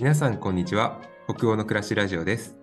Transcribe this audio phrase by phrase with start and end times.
[0.00, 0.98] 皆さんこんにちは。
[1.28, 2.56] 北欧の暮らしラジオです。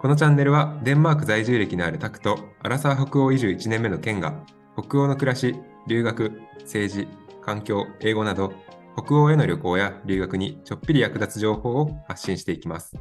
[0.00, 4.44] このチャンネルはデンマーク在住歴のあるタクとアラサー北欧移住1年目のケンが
[4.76, 5.54] 北欧の暮らし
[5.86, 7.06] 留学政治
[7.42, 8.52] 環境英語など
[9.00, 12.96] 北欧への旅行や留学にちょっぴり役立つ情報を発信していきます。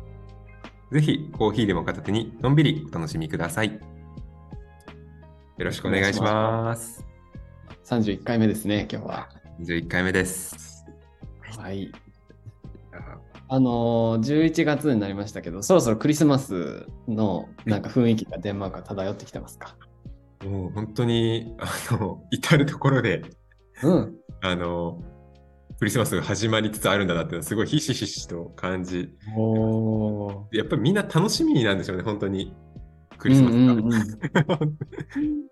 [0.92, 3.72] ぜひコーヒーでも片手にのんびりお楽しみください。
[3.74, 3.80] よ
[5.58, 7.04] ろしくお願いします。
[7.86, 9.30] 31回目ですね、今日は。
[9.60, 10.86] 21回目です。
[11.58, 11.92] はい。
[13.54, 19.76] あのー、11月になりましたけど、そろそろクリスマスのなんか雰囲気がデンマークは漂ってきてますか？
[20.44, 23.22] もう本当にあの至るところで
[23.84, 24.16] うん。
[24.42, 25.04] あの
[25.78, 29.12] クリスマスが始まりつつあるんだなっていうのはすごいひしひしと感じ。
[29.38, 32.56] おやっぱりみんな楽しみなんでしょうね本当に。
[33.20, 33.94] クリスマスが、うんうん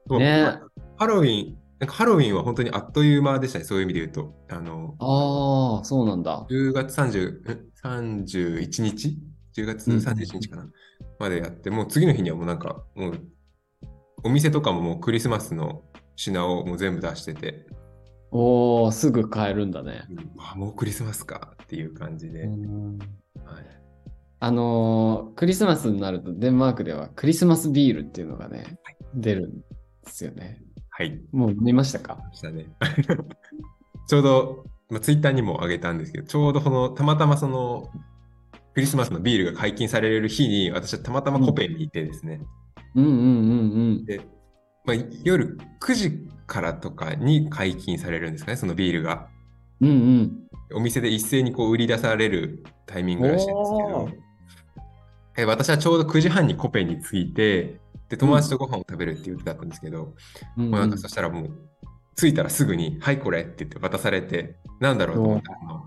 [0.10, 0.18] うん。
[0.18, 0.60] ね。
[0.98, 4.34] ハロウィンなんかハロウィンは本当にあっという間でしたねそういう意味で言うと。
[4.50, 6.46] あのああ、そうなんだ。
[6.50, 9.18] 10月30ん31日
[9.56, 10.70] 10月31日かな、
[11.20, 13.20] までやってもう次の日にはもうなんかもう
[14.24, 15.84] お店とかももうクリスマスの
[16.16, 17.66] 品をもう全部出してて、
[18.32, 20.04] おお、すぐ買えるんだね。
[20.38, 22.98] あもうクリスマスかっていう感じで、うん。
[22.98, 23.66] はい、
[24.40, 28.80] あのークリスマスになるとデンマークではクリスマスビールっていうのがね、
[29.14, 29.64] 出るんで
[30.08, 30.62] すよね。
[30.90, 32.20] はい、もう見ましたか？
[32.32, 32.68] したね。
[34.08, 37.90] ちょうど、まあ、ツイッターにも上げたんですけど、ちょうどこのたまたまその
[38.74, 42.42] クリスマスのビールが解禁される日に、私はたまたまコペンにいてですね、
[42.96, 43.14] うんうんう
[44.02, 44.22] んで
[44.86, 49.28] まあ、夜9時からとかに解禁されるんですかね、そのビールが。
[49.80, 49.90] うん。
[49.90, 50.78] うんうん。
[50.78, 54.12] お店で一斉にこう売り出されるタイミングらしいんですけおどー、
[55.38, 60.14] え私はちょうど9時半にコペンに着いて、で友達とご飯を食べるって言ってたんですけど、
[60.58, 61.52] うんうんもうなんかそしたらもう、
[62.22, 65.86] 着いたらすぐに、はい、これって言って渡されて、なんだろうと思ったの、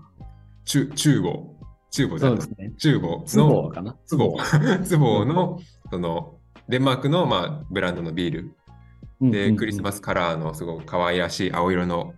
[0.65, 1.55] 中中房、
[1.91, 2.73] 中房じゃないですね。
[2.77, 4.37] 中房ツボの、かなツボ、
[4.83, 6.35] ツボの、その、
[6.67, 9.31] デンマークの、まあ、ブランドのビール。
[9.31, 9.97] で、クリスマス。
[9.97, 12.13] スカラーのすごく可愛らしい青色の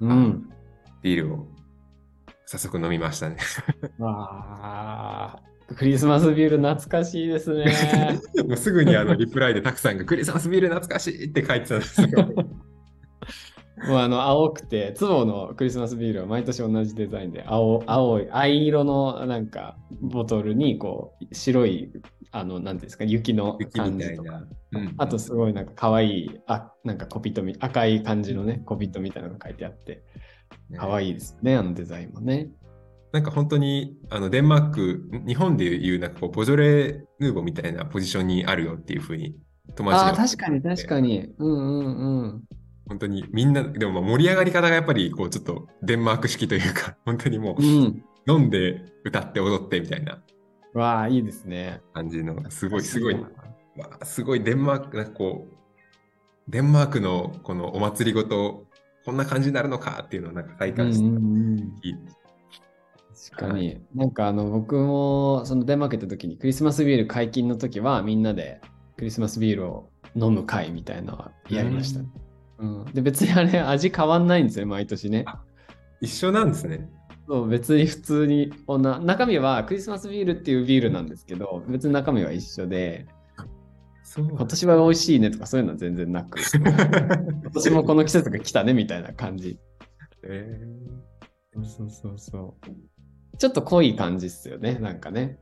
[0.00, 0.48] うん。
[1.02, 1.46] ビールを
[2.46, 3.36] 早速飲みましたね。
[3.98, 5.42] わあ、
[5.76, 7.66] クリスマスビール懐かしいですね。
[8.46, 12.08] もうすぐにあのリプライでたくさんがクリスマスビール懐かしいって書いてたんですよ。
[13.86, 21.90] もうあの青くて、ツボのクリスマスビールは毎年同じデザインで、青青い、藍色のなんかボトルにこう白い、
[22.30, 24.42] あの、なんていうんですか、雪の雪感じとか。
[24.72, 30.04] うんあとすごいなんか可愛い、あ、なんかコピットみ、赤い感じのね、コピットみたいなのが書いてあって、
[30.76, 32.50] 可愛いですね、あのデザインもね。
[33.12, 39.34] なんか本当にあのデンマーク、日本でいうなんかこうボジョレー・ヌーボーみたいなポジションにあるよっていうふうに
[39.74, 41.32] 友達あ確かに確かに。
[41.38, 42.44] うんうんうん。
[42.90, 48.04] 本当にみんな、でもまあ盛り上がり方がやっぱりこうちょっとデンマーク式というか、 本当にもううん。
[48.28, 50.22] 飲んで歌って踊ってみたいな
[50.74, 51.80] わあ、いいですね。
[51.94, 53.28] 感じの、すごいすごい、わ
[54.00, 55.56] あすごいデンマーク、なんかこう、
[56.48, 58.66] デンマークのこのお祭りごと、
[59.04, 61.72] こんな感じになるのかっていうのをなんか体感して、うんうんうん
[63.30, 63.80] 確かに。
[63.94, 68.60] なんかあの僕もそのデンマーク行った時にクリスマスビール解禁の時はみんなで
[68.96, 72.00] クリスマスビールを飲む会みたいなのはやりました。
[72.60, 75.24] うんで別にあれ味変わんないんですよ毎年ね。
[76.00, 76.88] 一緒なんですね。
[77.26, 83.06] そう別に普通にこんな中身はクリスマスビールっていうビールなんですけど別に中身は一緒で
[84.02, 89.58] そう今年は美味しいねとかそういうのは全然なく 今年もこの季節が来たねみたいな感じ。
[90.24, 90.60] え
[91.54, 93.36] そうそうそうそう。
[93.38, 95.38] ちょっと濃い感じっすよねなんかね。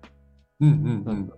[0.61, 1.31] ーうんうんうん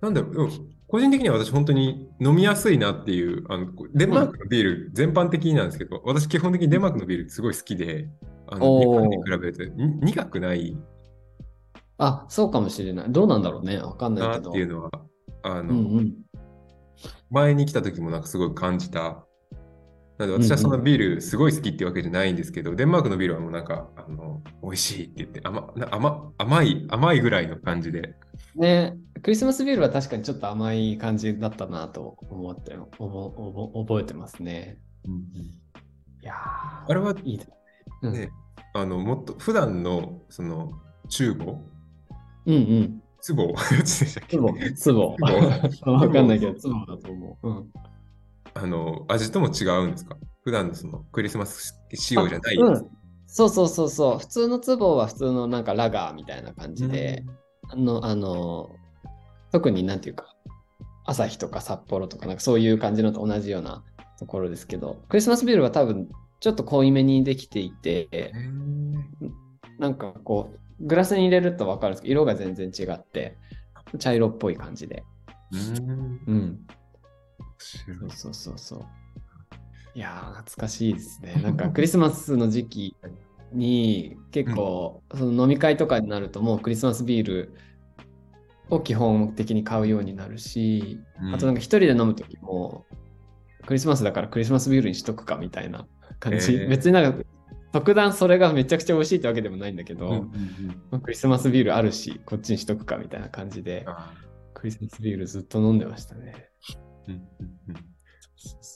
[0.00, 0.50] なんだろう、でも
[0.88, 8.08] 個人的には私本当に飲みやすいなっていう、あのデンマークのビール全般的になんですけど、私基本的にデンマークのビールすごい好きで、
[8.46, 10.76] あの日本に比べるとに苦くない？
[11.98, 13.12] あ、そうかもしれない。
[13.12, 13.76] どうなんだろうね。
[13.78, 14.50] わかんないなけど。
[14.50, 14.90] っていうのは、
[15.42, 16.14] あの、うんうん。
[17.30, 19.26] 前に来た時もなんかすごい感じた。
[20.18, 28.16] なので私はそのビールすごい好きっていうわけじゃないんですけど、デンマークのビールはもうなんか、あの、美味しいって言って、甘な甘甘い、甘いぐらいの感じで、
[28.56, 34.78] ね、クリスマスビールは確かにちょっと甘い感じだったなと思って、覚えてますね。
[36.20, 37.54] いやーあれはいいですね。
[38.02, 38.30] うんね、
[38.74, 40.72] あの、もっと普段の、その、
[41.08, 41.62] 中語
[42.46, 43.02] うんうん。
[43.20, 44.36] ツボ どっちでしたっけ？
[44.36, 45.16] ツボ、 ツボ。
[45.92, 47.48] わかんないけど、ツボだと思う。
[47.48, 47.72] うん。
[48.60, 50.16] あの、味とも違うんですか？
[50.42, 52.88] 普段のそのクリスマス仕様じゃないうん
[53.30, 54.18] そうそうそうそう。
[54.18, 57.24] 普通のツボは普通のなんかラガーみたいな感じで、
[57.68, 58.70] あの、あの、
[59.52, 60.34] 特になんていうか、
[61.04, 63.84] 朝日とか札幌とか、なんかそういう感じのと同じような
[64.18, 66.08] ところですけど、クリスマスビールは多分
[66.40, 68.32] ちょっと濃いめにできていて、
[69.78, 70.50] なんかこ
[70.80, 73.36] う、グラスに入れると分かるんですけど、色が全然違って、
[73.98, 75.04] 茶色っぽい感じで。
[76.26, 76.66] うん。
[77.58, 78.84] そうそうそうそう。
[79.94, 81.34] いやー、懐かしいですね。
[81.42, 82.96] なんかクリスマスの時期
[83.52, 87.54] に結構、その飲み会とかになるともうクリスマスビール
[88.70, 92.86] を基本的に買うようになるし、うんあとなんか一人で飲む時も
[93.66, 95.86] クリスマスだからクリスマスビールにしとくかみたいな
[96.20, 96.54] 感じ。
[96.54, 97.24] へー別になんか
[97.72, 104.14] 特段それがめちゃくちゃ美味しいってわけでもないんだけど、うんうんうんまあクリスマスビールあるし、こっちにしとくかみたいな感じで、あ
[104.54, 106.48] クリスマスビールずっと飲んでましたね。
[107.12, 107.20] ーうん
[107.68, 107.76] うん。
[107.76, 107.88] うん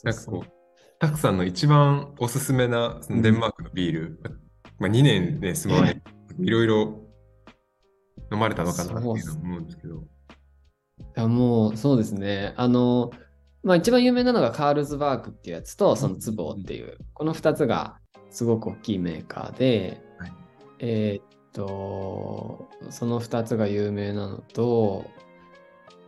[0.03, 0.51] なんかこう、
[0.99, 4.19] たくさんの一番おすすめなそのデンマークのビール、
[4.79, 6.01] まあ、2年ね、住まわれ
[6.39, 7.01] いろいろ
[8.31, 9.95] 飲まれたのかなっていうのは思うんですけど。
[9.95, 9.99] い
[11.15, 12.53] やもうそうですね。
[12.57, 13.11] あの、
[13.63, 17.97] まあ一番有名なのがカールズバークっていうやつと、そのツボっていう、この2つが
[18.29, 20.33] すごく大きいメーカーで、はい。
[20.79, 25.05] えーっと、その2つが有名なのと、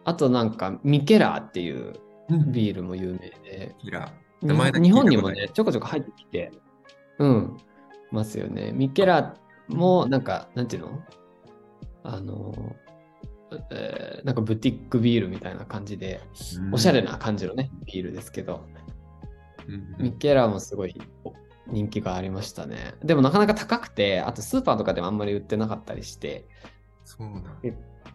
[0.04, 1.94] あとなんかミケラーっていう
[2.30, 4.12] ビールも有名で、キラ
[4.42, 6.52] に名前日本にもね、ちょこちょこ入ってきて、
[7.20, 7.58] うん、
[8.12, 8.72] ますよね。
[8.72, 9.36] ミケラ
[9.68, 11.00] も、なんか、なんていうの？
[12.04, 12.76] あの、
[13.72, 16.20] えーなんかブティックビールみたいな感じで、
[16.72, 18.66] おしゃれな感じのね、ビールですけど、
[19.68, 20.04] うん。
[20.04, 21.00] ミケラもすごい
[21.68, 22.96] 人気がありましたね。
[23.04, 26.48] でもなかなか高くて、あとスーパーとかでもあんまり売ってなかったりして、
[27.04, 27.56] そうな。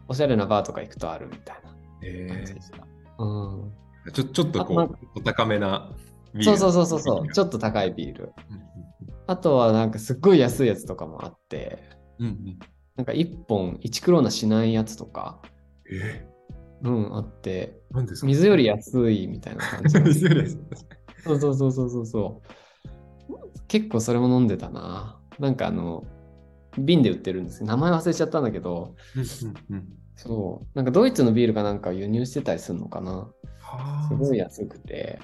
[0.09, 2.87] おしゃれなバーとか行くとあるみたいなえ感じでした。
[3.19, 3.71] うん、ー、
[4.13, 5.93] ちょちょっとこう、お高めな
[6.35, 6.45] ビール。
[6.45, 8.27] そうそうそうそうそう、ちょっっと高いビール。
[8.29, 8.35] と。
[9.27, 11.85] あとはなんかすっごい安いやつとかもあって、
[12.19, 12.59] うんうん。
[12.97, 15.41] なんか1本1クローナしないやつとか、
[15.91, 16.27] え？
[16.83, 17.79] うん、あって、
[18.23, 19.95] 水より安いみたいな感じ。
[19.95, 20.59] なんです水より安い。
[21.23, 22.07] そうそうそうそうそう。
[22.07, 22.43] そ
[23.29, 23.37] う。
[23.69, 25.21] 結構それも飲んでたな。
[25.39, 26.05] なんかあの、
[26.79, 27.59] 瓶で売ってるんです。
[27.59, 28.95] けど、名前忘れちゃったんだけど、
[30.17, 33.31] そう、なんかドイツのビールかなんかを輸入してたりするのかな。
[33.77, 34.09] はあ。
[34.09, 35.19] すごい安くて、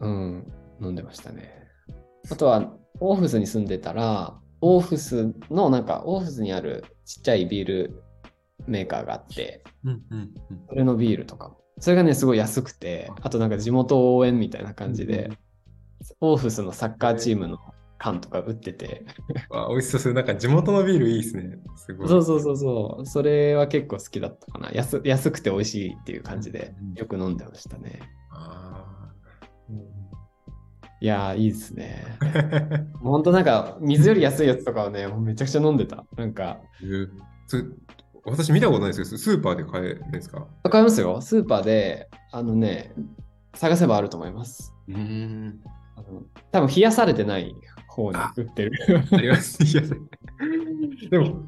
[0.00, 1.52] うん飲んでましたね。
[2.30, 8.02] あとは、オーフスに住んでたら、オーフスの、なんか、オーフスにあるちっちゃいビール
[8.66, 10.34] メーカーがあって、うんうんうん。
[10.68, 11.60] それのビールとかも。
[11.78, 13.30] それがね、すごい安くて、あ。
[13.30, 15.30] となんか地元応援みたいな感じで、
[16.20, 17.58] オーフスのサッカーチームの
[17.98, 19.04] 缶とか売ってて、
[19.50, 20.12] あ美味しそうです。
[20.12, 21.58] なんか地元のビールいいですね。
[21.76, 22.08] すごい。
[22.08, 24.70] そうそうそうそう、それは結構好きだったかな。
[24.72, 28.00] 安安くて美味しいっていう感じでうん、よく飲んでましたね。
[28.30, 28.84] あ
[31.00, 32.04] いやー、いいですね。
[32.20, 36.06] ーほんとなんか、水より安いやつとかはね、めちゃくちゃ飲んでた。
[36.16, 36.58] なんか、
[38.24, 40.46] 私見たことないですけど、スーパーで買えるんですか？
[40.70, 41.20] 買いますよ。
[41.20, 42.94] スーパーで、あのね、
[43.54, 44.72] 探せばあると思います。
[44.88, 45.60] うん。
[45.96, 47.54] あの多分冷やされてない
[47.96, 48.72] 方に売ってる。
[49.10, 49.58] あります。
[51.10, 51.46] でも、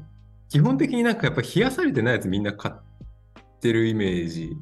[0.49, 2.75] 基本的になんかやっぱ冷やされてないやつみんな買っ
[3.61, 4.57] てるイメージ。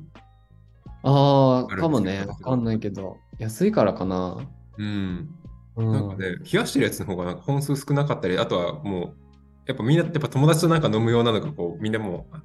[1.04, 2.26] ああ、あかもね。
[2.28, 3.18] わかんないけど。
[3.40, 4.38] 安いからかな。
[4.78, 5.30] うん。
[5.78, 9.16] うん、なんかね、冷やしてるやつの方がなんか本数少なかったり、あとはもう、
[9.68, 12.38] やっぱみんなやっぱ友達となんか飲むようなのがこう、みんなもう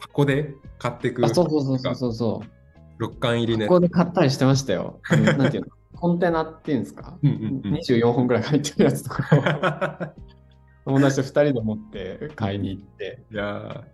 [0.00, 2.42] 箱で買ってくあ、そうそうそうそうそうそ
[2.98, 3.04] う。
[3.04, 3.66] 6缶入りね。
[3.66, 5.00] ここで買ったりしてましたよ。
[5.10, 5.68] なんていうの？
[5.94, 10.14] コンテナっていうんですか、うんうんうん ?24 本ぐらい入ってるやつとか
[10.86, 13.22] を 友達と2人で持って買いに行って。
[13.30, 13.84] いや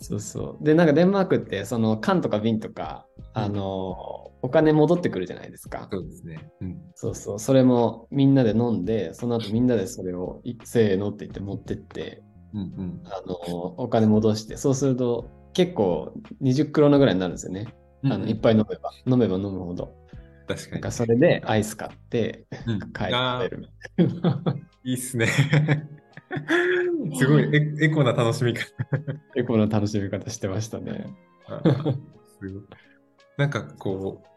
[0.00, 0.64] そうそう。
[0.64, 5.94] で、なんかデンマークって、その缶とか瓶とか、あの、お金戻ってくるじゃないですかー。
[5.94, 6.50] そうですね。
[6.62, 6.80] うん。
[6.94, 7.38] そうそう。
[7.38, 12.22] それもみんなで飲んで、その後みんなでそれをいせーのって言って持ってって、
[12.54, 17.66] うんうんあの、お金戻して、そうすると結構20クロナぐらいになるんですよね。
[18.04, 19.99] あのいっぱい飲めば、飲めば飲むほど。
[20.54, 20.90] 確かになんか。
[20.90, 23.68] それでアイス買ってうん 帰ってある。
[23.98, 25.26] ーいいっすね。
[27.18, 28.66] すごいエエコな楽しみ方。
[29.34, 31.14] 結構な楽しみ方してましたね。
[32.40, 32.62] すごい
[33.36, 34.30] なんかこう、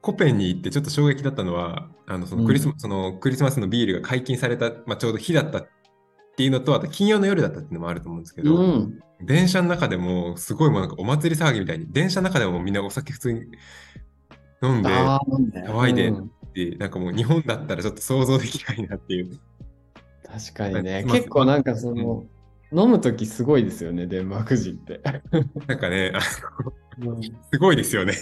[0.00, 5.68] コペンに行ってちょっと衝撃だったのは、あのそのクリスマ、そのクリスマスのビールが解禁された、まあ、ちょうど日だったっ
[6.36, 9.00] ていうのと、あと金曜の夜だったっていうのもあると思うんですけど、うん。
[9.20, 13.46] 電車の中でもすごいもうなんかお祭り騒ぎみたいに、電車の中でもみんなお酒普通に
[14.62, 19.38] 飲んで、騒いでうんでなんかもう日本だったらちょっと想像できないなっていう。
[20.26, 21.04] 確かにね。
[21.06, 22.24] まあ結構なんかその、
[22.72, 25.00] 飲むときすごいですよね、デンマーク人って。
[25.66, 26.12] なんかね、
[27.52, 28.14] すごいですよね。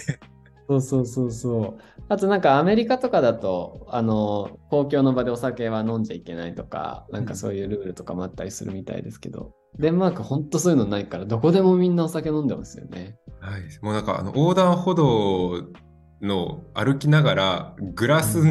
[0.69, 1.81] そうそうそうそう。
[2.09, 13.17] あとなんかアメリカとかだと、あの、公共の場でお酒は飲んじゃいけないとか、なんかそういうルールとかもあったりするみたいですけど、デンマークほんとそういうのないから、どこでもみんなお酒飲んでますよね。
[13.39, 15.63] はい、もうなんかあの横断歩道
[16.21, 18.41] の歩きながらグラス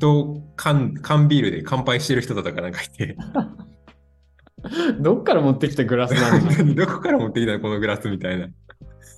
[0.00, 3.16] と缶缶ビールで乾杯してる人とかなんかいて、
[5.00, 6.74] どっから持ってきたグラスなの？
[6.74, 7.60] どこから持ってきたの？
[7.60, 8.48] このグラスみたいな。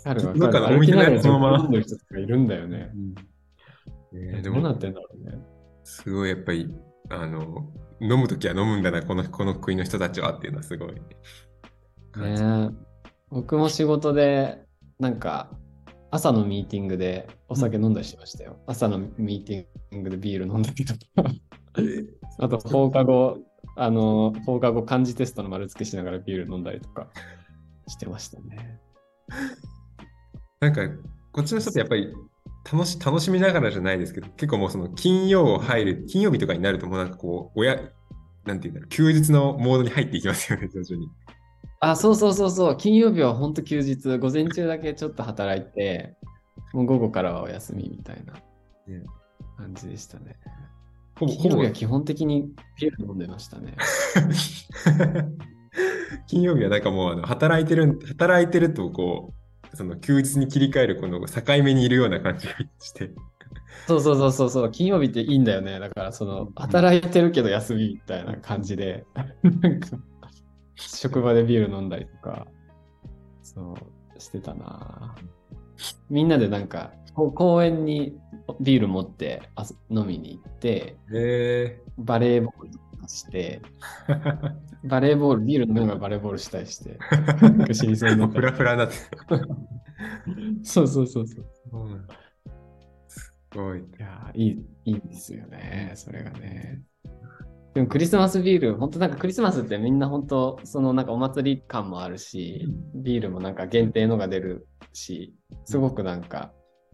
[0.04, 2.92] あるわかのお歩きそのまま飲んでる人とかいるんだよね。
[4.14, 5.38] えーでも、どうなってんだろうね。
[5.82, 6.72] すごいやっぱり、
[7.10, 7.68] あの、
[8.00, 10.94] 飲むときは飲むんだな、このこの国の人たちはっていうのはすごい。
[12.22, 12.70] ね
[13.30, 14.64] 僕も仕事で、
[15.00, 15.50] なんか、
[16.10, 18.58] 朝のミーティングでお酒飲んだりしてましたよ。
[18.66, 21.00] 朝のミーティングでビール飲んだりとか。
[22.38, 23.38] あと放課後、
[23.76, 27.08] あの、放課後漢字テストの丸付けしながらビール飲んだりとか
[27.86, 28.80] してましたね。
[30.60, 30.88] なんか、
[31.32, 32.14] こっちの人ってやっぱり
[32.72, 37.78] 楽し楽しみながらじゃないですけど、結構もうその金曜入る、金曜日とかになるともうなんかこう、親、
[38.44, 41.10] なんていうんだろう、休日のモードに入っていきますよね、徐々に。
[41.80, 42.76] あ、そうそうそうそう。
[42.76, 46.16] 金曜日は本当休日、午前中だけちょっと働いて、
[46.73, 49.04] もう午後からはお休みみたいなね
[49.56, 50.37] 感じでしたね。
[51.18, 53.76] ほぼ、ほぼ金曜日は基本的にビール飲んでましたね。
[56.26, 59.35] 金曜日はなんかもうあの働いてる、働いてるとこ
[59.73, 63.11] う、その休日に切り替えるこの境目にいるような感じがして。
[63.87, 65.78] そうそうそうそうそう、金曜日っていいんだよね。
[65.78, 69.04] だからその働いてるけど休みみたいな感じで、
[69.61, 69.99] なんか
[70.76, 72.47] 職場でビール飲んだりとか、
[73.42, 73.75] そ
[74.16, 75.14] うしてたな。
[76.09, 78.18] みんなでなんか公園に
[78.61, 79.42] ビール持って
[79.90, 83.62] 飲みに行って、へバレーボールして、
[84.85, 86.99] バレーボール、ビール飲みながらバレーボールしたりして、
[87.40, 88.95] なんか死にそうにな フラフラになって。
[90.62, 91.45] そうそうそうそう。
[93.09, 93.80] すごい。
[93.80, 96.83] いやーいい、いいんですよね、それがね。
[97.76, 105.35] でもクリスマスビール、本当なんかクリスマスってみんな本当、そのなんかお祭り感もあるし、ビールもなんか限定のが出るし、
[105.66, 106.52] すごくなんか、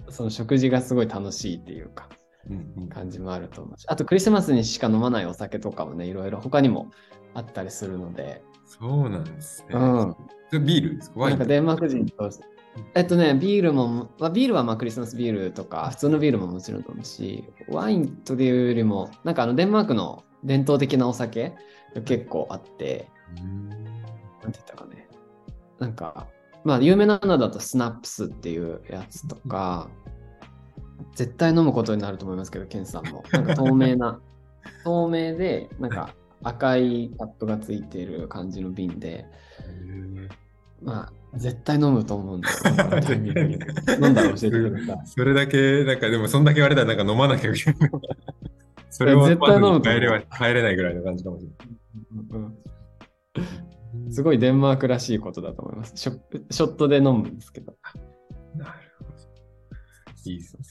[0.09, 2.09] その食事がすごい楽しいっていうか、
[2.93, 6.91] 感じもあると思うし、あとクリスマスにしか飲まないお酒とかもね、いろいろ他にも
[7.33, 9.77] あったりするので、そうなんですね。
[9.79, 10.65] うん。
[10.65, 11.21] ビールですか？
[11.21, 12.29] なんかデンマーク人と、
[12.97, 21.53] えっとね、ビールも、まあ、ビールはまあクリスマスビールとか、普通のビールももちろん飲むし、ワインというよりも、なんかあのデンマークの伝統的なお酒
[21.95, 23.09] が結構あって、
[23.41, 23.69] うん
[24.43, 25.07] なんて言ったかね。
[25.79, 26.29] なんか、
[26.65, 29.89] まあ有名なのだとスナップスっていうやつとか、
[31.15, 33.23] 絶対飲むことになると思いますけど、ケンさんも。
[33.33, 34.21] なんか透明な、
[34.85, 39.27] 透明で、なんか赤いカップがついている感じの瓶で、
[40.83, 43.59] まあ、絶対飲むと思うんで、このタイミングに
[44.03, 45.07] 飲んだら教えてください。
[45.07, 47.91] それだけ、なんかでもそんだけ言われたらなんか飲まなきゃいけない。
[48.93, 51.47] それを絶対飲むと帰れは帰れないぐらいの感じかもし
[52.33, 52.57] うん
[53.35, 53.47] れな
[54.09, 54.13] い。
[54.13, 55.93] すごいデンマークらしいことだと思います。
[55.97, 56.21] ショ
[56.51, 57.75] ショットで飲むんですけど、
[58.55, 59.13] なるほど。
[60.25, 60.63] いいですね。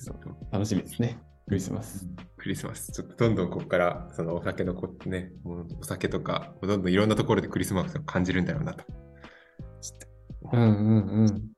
[0.51, 1.19] 楽しみですね。
[1.47, 2.07] クリスマス。
[2.37, 2.91] クリスマス。
[2.91, 8.85] ちょっとどんどんここから、そのお酒のこ、ね、お酒とか、どんどんいろんなところでクリスマスを感じるんだろうなと。
[10.53, 10.67] うんうん
[11.23, 11.51] うん。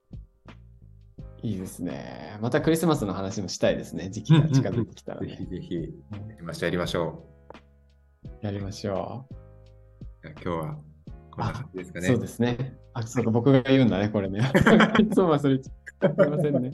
[1.43, 2.37] いいですね。
[2.41, 4.09] またクリスマスの話もしたいですね。
[4.09, 5.49] 時期が近づいてきたらぜひね。
[5.49, 5.89] ぜひ、や
[6.37, 7.25] りましょう、やりましょ
[8.41, 9.35] やりましょう。
[10.23, 10.77] じゃあ今日は
[11.31, 11.93] こんな感じですう。
[11.93, 12.07] かね。
[12.07, 12.77] そうですね。
[12.93, 14.39] あ、そうか、僕が言うんだね、これね。
[14.99, 16.15] いつも忘れちゃう。
[16.15, 16.71] すいませんね。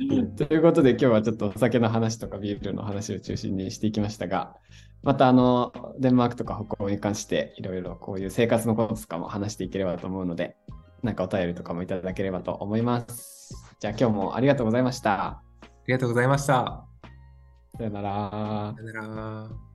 [0.36, 4.56] ということで、今日はちょっとお酒の話とかビールの話を中心にしていきましたが、
[5.04, 10.56] またあの、デンマークとか北欧に関していろいろこういう生活のこととかも話していければと思うので、
[11.04, 13.69] なんかお便りとかもいただければと思います。
[13.80, 15.12] じゃあ今日もありがとうございました。
[15.12, 15.42] あ
[15.86, 16.84] りがとうございました。
[17.78, 18.74] さよなら。
[18.76, 19.69] さよなら。